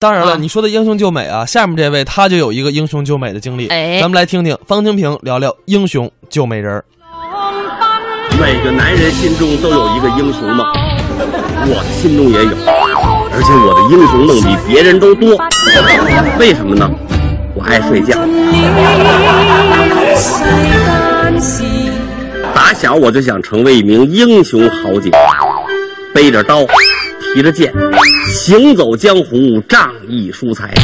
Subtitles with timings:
[0.00, 6.82] 当然了，啊你说的英雄救美啊，下面这位他就有一个英雄救美的经历，哎咱们来听听方清平聊聊英雄救美人儿。
[8.40, 10.66] 每个男人心中都有一个英雄梦，
[11.68, 12.50] 我的心中也有，
[13.30, 15.36] 而且我的英雄梦比别人都多。
[16.38, 16.90] 为什么呢？
[17.54, 18.16] 我爱睡觉，
[22.54, 25.10] 打小我就想成为一名英雄豪杰，
[26.14, 26.64] 背着刀，
[27.34, 27.72] 提着剑，
[28.32, 30.74] 行走江湖，仗义疏财，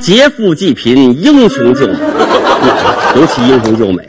[0.00, 1.94] 劫富济贫，英雄救美。
[3.16, 4.06] 尤其英雄救美，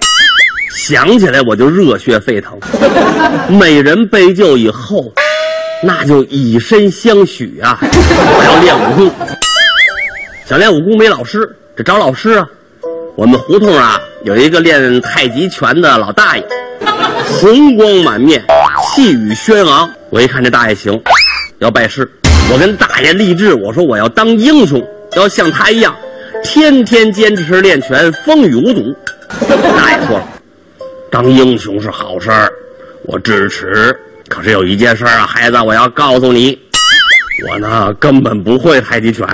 [0.75, 2.59] 想起来我就热血沸腾。
[3.47, 5.13] 美人被救以后，
[5.83, 7.79] 那就以身相许啊！
[7.81, 9.11] 我要练武功，
[10.45, 12.47] 想练武功没老师，这找老师啊。
[13.15, 16.45] 我们胡同啊有一个练太极拳的老大爷，
[17.39, 18.43] 红光满面，
[18.93, 19.89] 气宇轩昂。
[20.09, 20.99] 我一看这大爷行，
[21.59, 22.09] 要拜师。
[22.51, 25.95] 我跟大爷立志，我说我要当英雄，要像他一样，
[26.43, 28.95] 天天坚持练拳，风雨无阻。
[29.77, 30.27] 大爷说了，
[31.09, 32.51] 当英雄是好事儿，
[33.03, 33.97] 我支持。
[34.27, 36.59] 可是有一件事啊，孩子，我要告诉你，
[37.47, 39.25] 我呢根本不会太极拳，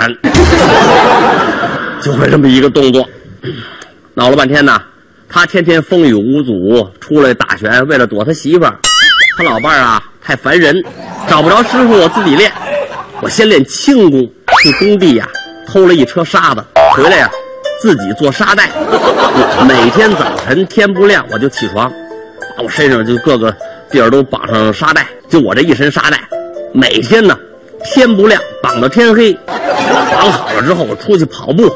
[2.01, 3.07] 就会这么一个动作。
[4.13, 4.81] 闹了半天呢，
[5.27, 8.77] 他天天风雨无阻出来打拳，为了躲他媳妇儿。
[9.37, 10.81] 他老伴儿啊太烦人，
[11.27, 12.51] 找不着师傅，我自己练。
[13.21, 14.21] 我先练轻功，
[14.61, 15.27] 去工地呀、
[15.67, 17.29] 偷了一车沙子，回来呀、
[17.81, 18.69] 自己做沙袋。
[19.67, 21.91] 每天早晨天不亮我就起床，
[22.55, 23.55] 把我身上就各个
[23.89, 26.21] 地儿都绑上沙袋，就我这一身沙袋。
[26.71, 27.37] 每天呢，
[27.83, 31.69] 天不亮绑到天黑，绑好了之后我出去跑步，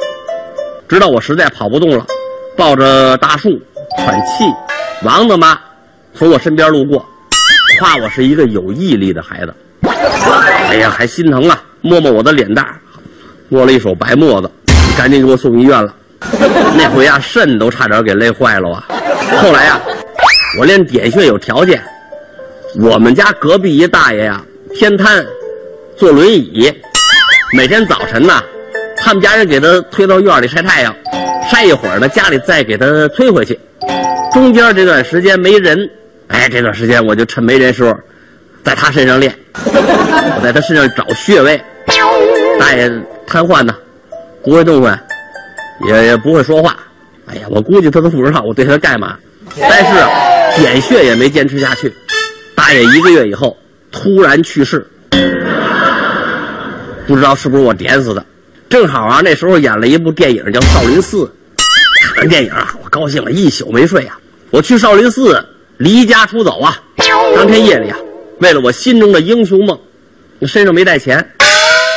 [0.88, 2.06] 直到我实在跑不动了，
[2.56, 3.60] 抱着大树
[3.98, 4.46] 喘气。
[5.04, 5.60] 王大妈
[6.14, 7.06] 从我身边路过，
[7.80, 9.54] 夸我是一个有毅力的孩子。
[10.70, 12.66] 哎呀，还心疼啊，摸摸我的脸蛋，
[13.50, 14.50] 摸了一手白沫子，
[14.98, 15.94] 赶紧给我送医院了。
[16.78, 18.84] 那回啊，肾都差点给累坏了啊。
[19.42, 19.80] 后来呀、
[20.59, 21.82] 我练点穴有条件，
[22.80, 24.42] 我们家隔壁一大爷呀、
[24.73, 25.26] 偏瘫，
[25.95, 26.73] 坐轮椅，
[27.55, 28.44] 每天早晨呐，
[28.98, 30.95] 他们家人给他推到院里晒太阳，
[31.49, 33.60] 晒一会儿呢，家里再给他推回去。
[34.33, 35.89] 中间这段时间没人，
[36.27, 37.97] 哎，这段时间我就趁没人时候，
[38.63, 41.61] 在他身上练， 我在他身上找穴位。
[42.59, 42.89] 大爷
[43.27, 43.75] 瘫痪呢，
[44.43, 44.99] 不会动弹，
[45.87, 46.77] 也也不会说话。
[47.27, 49.17] 哎呀，我估计他都不知道我对他干嘛。
[49.59, 50.09] 但是啊，
[50.58, 51.93] 点穴也没坚持下去。
[52.55, 53.55] 大爷一个月以后
[53.92, 54.86] 突然去世，
[57.05, 58.25] 不知道是不是我点死的。
[58.67, 61.17] 正好啊，那时候演了一部电影叫《少林寺》，
[62.02, 64.17] 看完电影啊，我高兴了一宿没睡啊。
[64.49, 65.45] 我去少林寺
[65.77, 66.77] 离家出走啊，
[67.36, 67.97] 当天夜里啊，
[68.39, 69.77] 为了我心中的英雄梦，
[70.43, 71.25] 身上没带钱，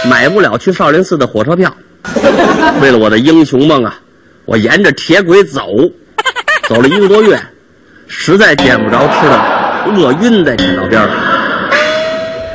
[0.08, 1.72] 买不了去少林寺的火车票。
[2.82, 3.98] 为了我的英雄梦啊，
[4.44, 5.68] 我沿着铁轨走，
[6.68, 7.38] 走了一个多月，
[8.06, 11.10] 实在捡不着吃的，饿晕在铁道边上。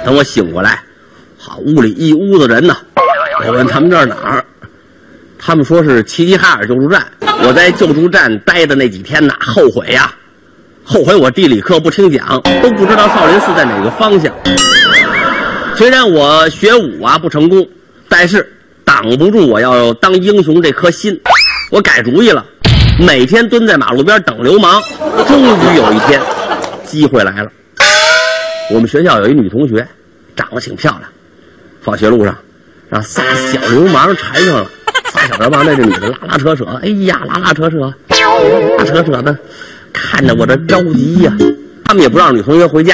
[0.05, 0.81] 等我醒过来，
[1.37, 2.75] 好，屋里一屋子人呢。
[3.45, 4.45] 我问他们这儿哪儿，
[5.37, 7.05] 他们说是齐齐哈尔救助站。
[7.45, 10.13] 我在救助站待的那几天呐，后悔呀、
[10.85, 14.33] 后悔我地理课不听讲，都不知道少林寺在哪个方向。
[15.75, 17.67] 虽然我学武啊不成功，
[18.09, 18.47] 但是
[18.83, 21.19] 挡不住我要当英雄这颗心。
[21.71, 22.45] 我改主意了，
[22.99, 24.81] 每天蹲在马路边等流氓。
[25.27, 26.21] 终于有一天，
[26.85, 27.49] 机会来了。
[28.69, 29.87] 我们学校有一女同学，
[30.35, 31.03] 长得挺漂亮，
[31.81, 32.37] 放学路上
[32.89, 34.67] 让仨小流氓缠上了。
[35.11, 37.77] 仨小流氓那这女的拉拉扯扯，哎呀拉拉扯扯，
[38.77, 39.35] 拉扯扯的，
[40.03, 41.33] 看着我这着急呀、
[41.85, 42.93] 他们也不让女同学回家，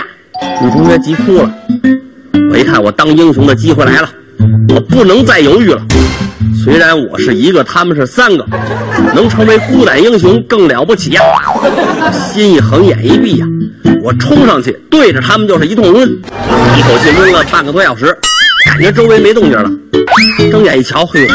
[0.62, 1.52] 女同学急哭了。
[2.52, 4.10] 我一看我当英雄的机会来了，
[4.74, 5.82] 我不能再犹豫了。
[6.64, 8.46] 虽然我是一个，他们是三个，
[9.16, 11.22] 能成为孤胆英雄更了不起呀、
[12.14, 13.46] 心一横，眼一闭呀、
[14.04, 16.08] 我冲上去对着他们就是一通抡，
[16.78, 18.16] 一口气抡了半个多小时，
[18.66, 19.70] 感觉周围没动静了，
[20.52, 21.28] 睁眼一瞧，嘿，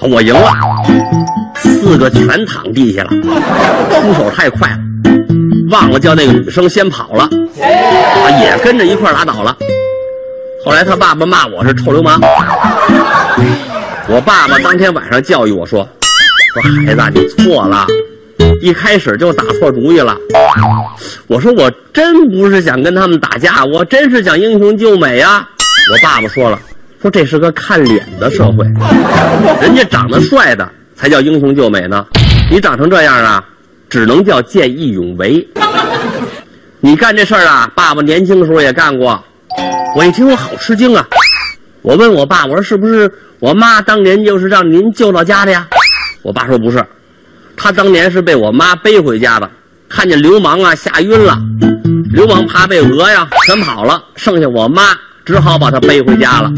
[0.00, 0.50] 我赢了，
[1.64, 4.78] 四个全躺地下了，出手太快了，
[5.70, 9.56] 忘了叫那个女生先跑了，啊也跟着一块拉倒了。
[10.64, 12.20] 后来他爸爸骂我是臭流氓，
[14.08, 15.86] 我爸爸当天晚上教育我说
[16.54, 17.86] ：“说孩子，你错了，
[18.62, 20.16] 一开始就打错主意了。”
[21.26, 25.46] 我说我真不是想跟他们打架，我真是想英雄救美啊！
[25.92, 26.58] 我爸爸说了，
[27.00, 28.64] 说这是个看脸的社会，
[29.60, 30.66] 人家长得帅的
[31.04, 32.06] 才叫英雄救美呢，
[32.50, 33.44] 你长成这样啊，
[33.90, 35.46] 只能叫见义勇为。
[36.80, 39.22] 你干这事儿啊，爸爸年轻的时候也干过。
[39.94, 41.06] 我一听我好吃惊啊，
[41.82, 45.68] 我问我爸，我说是不是我妈当年就是让您救到家的呀？
[46.22, 46.82] 我爸说不是，
[47.54, 49.50] 他当年是被我妈背回家的，
[49.90, 51.38] 看见流氓啊吓晕了，
[52.14, 56.50] 流氓怕被讹呀，全跑了，剩下我妈只好把他背回家了。